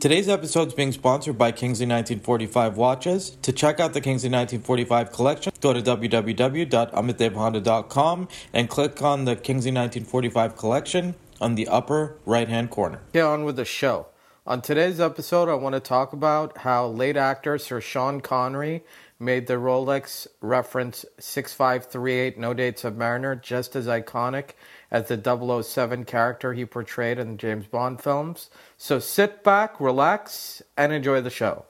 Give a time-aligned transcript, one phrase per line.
[0.00, 3.30] Today's episode is being sponsored by Kingsley 1945 Watches.
[3.42, 9.72] To check out the Kingsley 1945 collection, go to www.amitdevhonda.com and click on the Kingsley
[9.72, 13.00] 1945 collection on the upper right hand corner.
[13.12, 14.06] Get on with the show.
[14.46, 18.84] On today's episode, I want to talk about how late actor Sir Sean Connery
[19.20, 24.50] made the Rolex reference 6538 No Date Submariner just as iconic
[24.90, 28.48] as the 007 character he portrayed in the James Bond films.
[28.76, 31.64] So sit back, relax, and enjoy the show.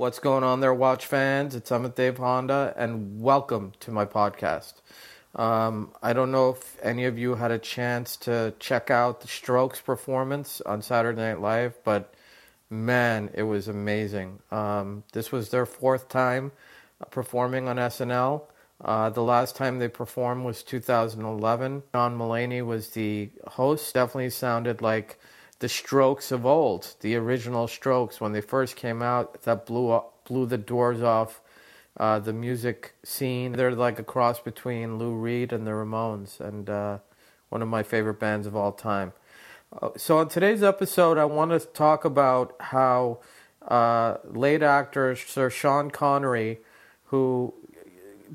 [0.00, 1.54] What's going on there, watch fans?
[1.54, 4.74] It's Amit Dave Honda, and welcome to my podcast.
[5.34, 9.28] Um, I don't know if any of you had a chance to check out the
[9.28, 12.14] Strokes performance on Saturday Night Live, but
[12.70, 14.38] man, it was amazing.
[14.50, 16.52] Um, this was their fourth time
[17.10, 18.42] performing on SNL.
[18.80, 21.82] Uh, the last time they performed was 2011.
[21.92, 23.94] John Mulaney was the host.
[23.94, 25.18] Definitely sounded like
[25.58, 29.42] the Strokes of old, the original Strokes when they first came out.
[29.42, 31.40] That blew up, blew the doors off
[31.98, 33.52] uh, the music scene.
[33.52, 36.98] They're like a cross between Lou Reed and the Ramones, and uh,
[37.48, 39.12] one of my favorite bands of all time.
[39.80, 43.20] Uh, so, on today's episode, I want to talk about how
[43.66, 46.58] uh, late actor Sir Sean Connery,
[47.06, 47.54] who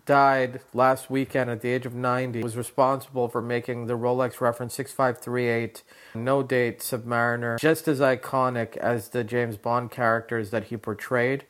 [0.06, 4.74] died last weekend at the age of 90, was responsible for making the Rolex reference
[4.74, 5.84] 6538
[6.16, 11.46] no date Submariner just as iconic as the James Bond characters that he portrayed.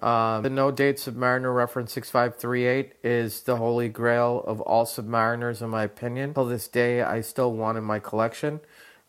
[0.00, 5.68] Uh, the no date Submariner reference 6538 is the holy grail of all Submariners, in
[5.68, 6.32] my opinion.
[6.32, 8.60] Till this day, I still want in my collection.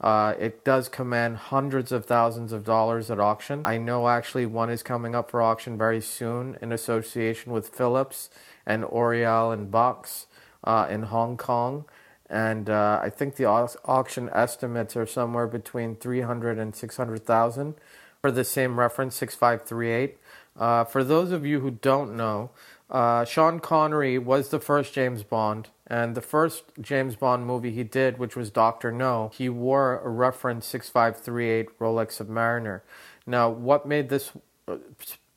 [0.01, 3.61] Uh, it does command hundreds of thousands of dollars at auction.
[3.65, 8.29] I know actually one is coming up for auction very soon in association with Phillips
[8.65, 10.25] and Oriel and Box
[10.63, 11.85] uh, in Hong Kong.
[12.29, 17.75] And uh, I think the au- auction estimates are somewhere between 300 and 600,000
[18.21, 20.17] for the same reference 6538.
[20.57, 22.51] Uh, for those of you who don't know,
[22.89, 27.83] uh, Sean Connery was the first James Bond, and the first James Bond movie he
[27.83, 32.81] did, which was Doctor No, he wore a reference 6538 Rolex Submariner.
[33.25, 34.31] Now, what made this
[34.67, 34.77] uh,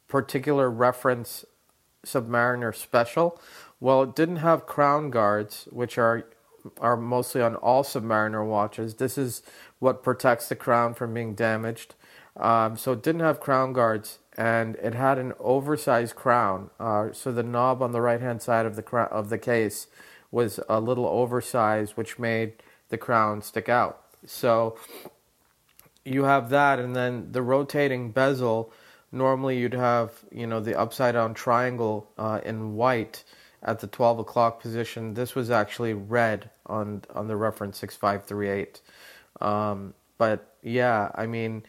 [0.09, 1.45] particular reference
[2.05, 3.41] Submariner special?
[3.79, 6.27] Well, it didn't have crown guards, which are
[6.81, 8.95] are mostly on all Submariner watches.
[8.95, 9.43] This is
[9.79, 11.95] what protects the crown from being damaged.
[12.37, 16.71] Um, so it didn't have crown guards and it had an oversized crown.
[16.81, 19.87] Uh, so the knob on the right hand side of the cr- of the case
[20.31, 22.55] was a little oversized, which made
[22.89, 24.03] the crown stick out.
[24.27, 24.77] So
[26.05, 28.73] you have that, and then the rotating bezel.
[29.13, 33.25] Normally, you'd have you know the upside down triangle uh, in white
[33.63, 35.15] at the 12 o'clock position.
[35.15, 38.81] This was actually red on on the reference 6538.
[39.41, 41.65] Um, but yeah, I mean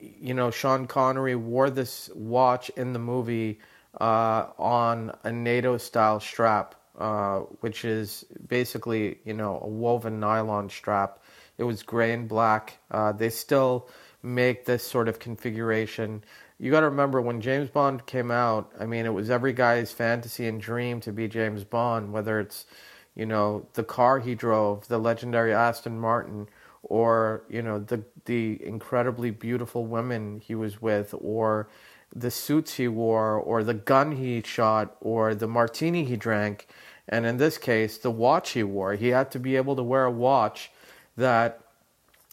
[0.00, 3.60] you know, Sean Connery wore this watch in the movie
[4.00, 10.68] uh, on a NATO style strap, uh, which is basically, you know, a woven nylon
[10.68, 11.22] strap.
[11.58, 12.78] It was gray and black.
[12.90, 13.88] Uh, they still
[14.22, 16.24] make this sort of configuration.
[16.58, 19.92] You got to remember when James Bond came out, I mean, it was every guy's
[19.92, 22.66] fantasy and dream to be James Bond, whether it's,
[23.14, 26.48] you know, the car he drove, the legendary Aston Martin
[26.82, 31.68] or you know the the incredibly beautiful women he was with or
[32.14, 36.66] the suits he wore or the gun he shot or the martini he drank.
[37.08, 38.94] And in this case the watch he wore.
[38.94, 40.70] He had to be able to wear a watch
[41.16, 41.60] that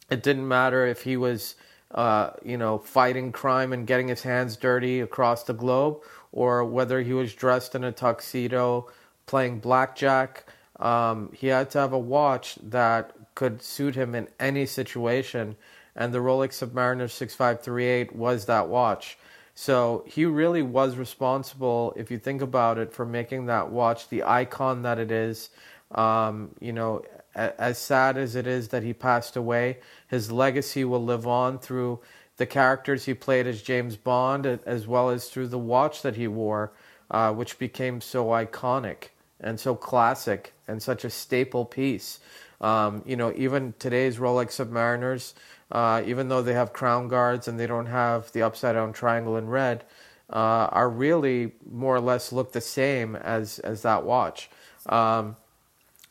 [0.09, 1.55] it didn't matter if he was
[1.91, 7.01] uh, you know fighting crime and getting his hands dirty across the globe or whether
[7.01, 8.87] he was dressed in a tuxedo
[9.25, 10.45] playing blackjack.
[10.79, 15.55] Um, he had to have a watch that could suit him in any situation,
[15.95, 19.15] and the Rolex Submariner 6538 was that watch.
[19.53, 24.23] So he really was responsible, if you think about it, for making that watch the
[24.23, 25.51] icon that it is.
[25.91, 27.03] Um, you know,
[27.35, 29.77] as sad as it is that he passed away,
[30.07, 31.99] his legacy will live on through
[32.37, 36.27] the characters he played as James Bond, as well as through the watch that he
[36.27, 36.71] wore,
[37.11, 39.09] uh, which became so iconic
[39.39, 42.19] and so classic and such a staple piece.
[42.59, 45.33] Um, you know, even today's Rolex Submariners,
[45.71, 49.37] uh, even though they have crown guards and they don't have the upside down triangle
[49.37, 49.83] in red,
[50.29, 54.49] uh, are really more or less look the same as as that watch
[54.87, 55.35] um,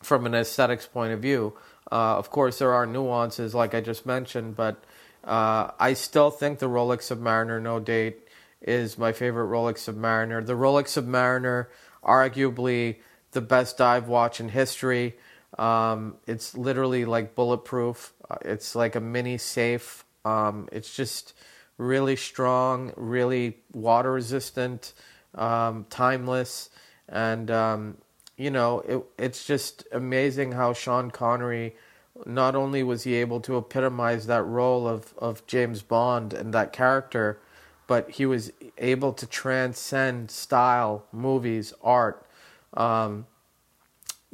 [0.02, 1.52] from an aesthetics point of view.
[1.90, 4.82] Uh, of course, there are nuances, like I just mentioned, but
[5.24, 8.18] uh, I still think the Rolex Submariner No Date
[8.60, 10.44] is my favorite Rolex Submariner.
[10.44, 11.66] The Rolex Submariner,
[12.02, 12.96] arguably
[13.32, 15.14] the best dive watch in history.
[15.58, 18.12] Um, it's literally like bulletproof.
[18.28, 20.04] Uh, it's like a mini safe.
[20.24, 21.32] Um, it's just
[21.78, 24.92] really strong, really water resistant,
[25.34, 26.70] um, timeless,
[27.08, 27.98] and um,
[28.36, 31.76] you know it, it's just amazing how Sean Connery.
[32.24, 36.72] Not only was he able to epitomize that role of, of James Bond and that
[36.72, 37.38] character,
[37.86, 42.26] but he was able to transcend style, movies, art,
[42.74, 43.26] um,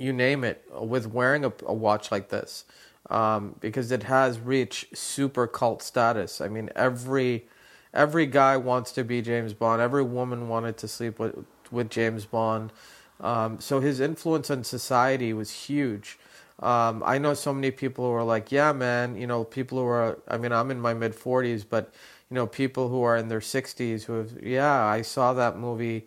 [0.02, 2.64] you name it, with wearing a, a watch like this,
[3.10, 6.40] um, because it has reached super cult status.
[6.40, 7.46] I mean, every
[7.94, 9.80] every guy wants to be James Bond.
[9.82, 12.72] Every woman wanted to sleep with with James Bond.
[13.20, 16.18] Um, so his influence on society was huge.
[16.60, 19.84] Um, I know so many people who are like, yeah, man, you know, people who
[19.84, 21.92] are, I mean, I'm in my mid 40s, but
[22.30, 26.06] you know, people who are in their 60s who have, yeah, I saw that movie,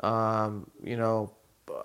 [0.00, 1.32] um, you know,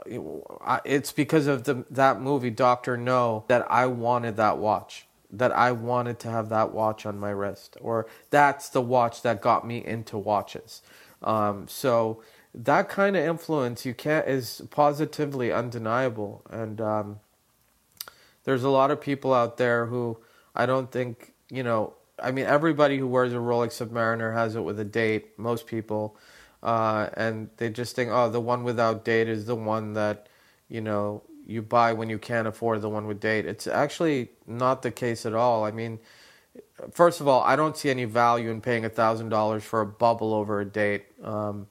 [0.05, 5.05] it's because of the that movie Doctor No that I wanted that watch.
[5.31, 7.77] That I wanted to have that watch on my wrist.
[7.79, 10.81] Or that's the watch that got me into watches.
[11.23, 12.21] Um, so
[12.53, 16.43] that kind of influence you can't is positively undeniable.
[16.49, 17.19] And um,
[18.43, 20.17] there's a lot of people out there who
[20.53, 24.61] I don't think you know I mean, everybody who wears a Rolex Submariner has it
[24.61, 25.37] with a date.
[25.37, 26.15] Most people,
[26.63, 30.27] uh, and they just think, oh, the one without date is the one that
[30.69, 33.45] you know you buy when you can't afford the one with date.
[33.45, 35.63] It's actually not the case at all.
[35.63, 35.99] I mean,
[36.91, 40.33] first of all, I don't see any value in paying thousand dollars for a bubble
[40.33, 41.05] over a date.
[41.23, 41.67] Um,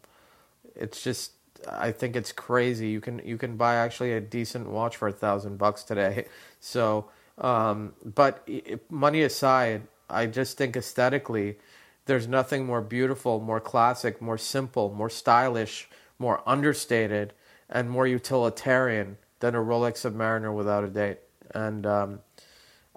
[0.75, 1.33] it's just,
[1.69, 2.89] I think it's crazy.
[2.89, 6.27] You can you can buy actually a decent watch for a thousand bucks today.
[6.63, 7.09] So,
[7.39, 8.47] um, but
[8.91, 11.57] money aside, I just think aesthetically,
[12.11, 17.33] there's nothing more beautiful, more classic, more simple, more stylish, more understated,
[17.69, 21.19] and more utilitarian than a Rolex Submariner without a date.
[21.55, 22.19] And um,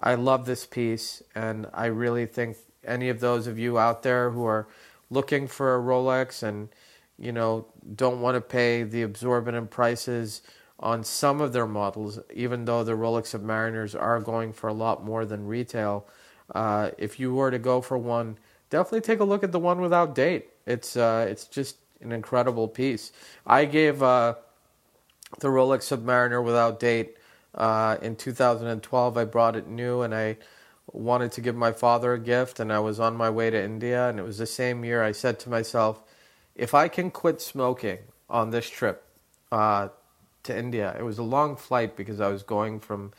[0.00, 4.32] I love this piece, and I really think any of those of you out there
[4.32, 4.66] who are
[5.10, 6.68] looking for a Rolex and
[7.16, 10.42] you know don't want to pay the exorbitant prices
[10.80, 15.04] on some of their models, even though the Rolex Submariners are going for a lot
[15.04, 16.04] more than retail
[16.52, 18.38] uh, if you were to go for one,
[18.74, 20.48] definitely take a look at the one without date.
[20.66, 23.12] It's uh, it's just an incredible piece.
[23.46, 24.34] I gave uh,
[25.38, 27.16] the Rolex Submariner without date
[27.54, 29.16] uh, in 2012.
[29.16, 30.38] I brought it new, and I
[30.92, 32.58] wanted to give my father a gift.
[32.58, 35.04] And I was on my way to India, and it was the same year.
[35.04, 36.02] I said to myself,
[36.56, 37.98] if I can quit smoking
[38.28, 39.04] on this trip
[39.52, 39.88] uh,
[40.42, 43.12] to India, it was a long flight because I was going from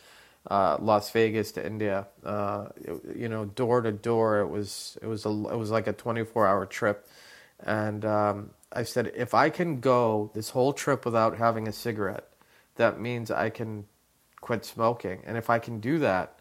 [0.50, 2.08] uh, Las Vegas to India.
[2.24, 5.88] Uh, it, you know, door to door, it was it was a it was like
[5.88, 7.08] a 24 hour trip,
[7.64, 12.28] and um, I said if I can go this whole trip without having a cigarette,
[12.76, 13.86] that means I can
[14.42, 16.40] quit smoking, and if I can do that,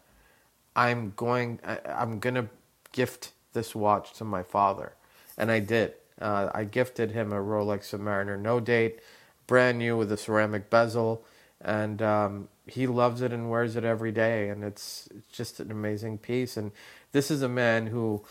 [0.75, 2.49] I'm going I, I'm gonna
[2.91, 4.93] gift this watch to my father,
[5.37, 5.93] and I did.
[6.21, 8.99] Uh, I gifted him a Rolex Submariner, no date,
[9.47, 11.25] brand new with a ceramic bezel,
[11.61, 15.71] and um, he loves it and wears it every day, and it's, it's just an
[15.71, 16.57] amazing piece.
[16.57, 16.71] And
[17.11, 18.23] this is a man who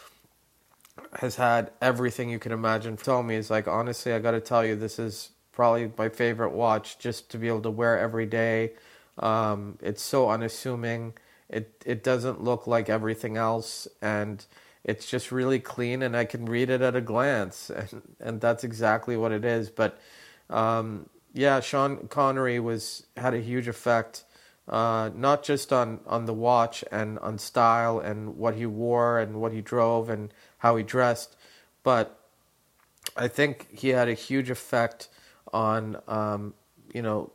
[1.21, 2.97] has had everything you can imagine.
[2.97, 6.53] Tell me, is like honestly, I got to tell you, this is probably my favorite
[6.53, 8.73] watch, just to be able to wear every day.
[9.19, 11.15] Um, it's so unassuming.
[11.49, 14.45] It it doesn't look like everything else, and
[14.83, 18.65] it's just really clean, and I can read it at a glance, and and that's
[18.65, 19.71] exactly what it is.
[19.71, 19.99] But
[20.51, 24.25] um, yeah, Sean Connery was had a huge effect,
[24.69, 29.41] uh, not just on, on the watch and on style and what he wore and
[29.41, 31.37] what he drove and how he dressed,
[31.83, 32.21] but
[33.17, 35.09] I think he had a huge effect
[35.53, 36.55] on um,
[36.93, 37.33] you know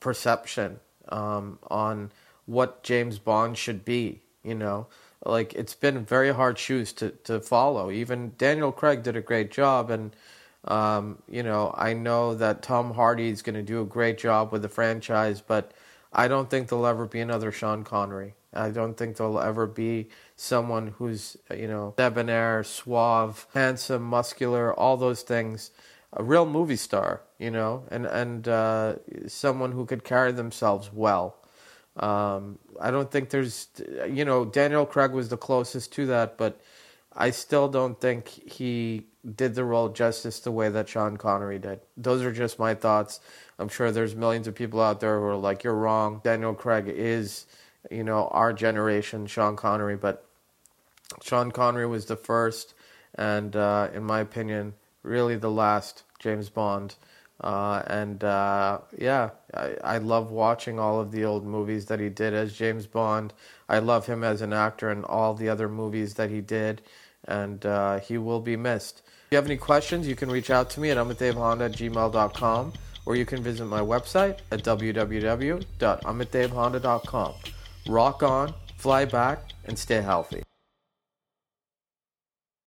[0.00, 0.78] perception
[1.08, 2.12] um, on
[2.44, 4.20] what James Bond should be.
[4.44, 4.86] You know,
[5.24, 7.90] like it's been very hard shoes to to follow.
[7.90, 10.14] Even Daniel Craig did a great job and
[10.64, 14.52] um, you know, I know that Tom Hardy is going to do a great job
[14.52, 15.72] with the franchise, but
[16.12, 18.34] I don't think there'll ever be another Sean Connery.
[18.52, 24.96] I don't think there'll ever be someone who's, you know, debonair, suave, handsome, muscular, all
[24.96, 25.70] those things.
[26.12, 28.96] A real movie star, you know, and and uh,
[29.28, 31.36] someone who could carry themselves well.
[31.96, 33.68] Um, I don't think there's,
[34.08, 36.60] you know, Daniel Craig was the closest to that, but
[37.12, 41.80] I still don't think he did the role justice the way that Sean Connery did.
[41.96, 43.20] Those are just my thoughts.
[43.58, 46.88] I'm sure there's millions of people out there who are like, "You're wrong." Daniel Craig
[46.88, 47.46] is,
[47.90, 50.24] you know, our generation Sean Connery, but
[51.22, 52.74] Sean Connery was the first,
[53.14, 56.94] and uh, in my opinion, really the last James Bond.
[57.40, 62.10] Uh, and uh, yeah, I, I love watching all of the old movies that he
[62.10, 63.32] did as James Bond.
[63.68, 66.82] I love him as an actor and all the other movies that he did,
[67.26, 69.02] and uh, he will be missed.
[69.06, 72.72] If you have any questions, you can reach out to me at amitdevehonda at gmail.com
[73.06, 77.34] or you can visit my website at www.amitdevehonda.com.
[77.88, 80.42] Rock on, fly back, and stay healthy.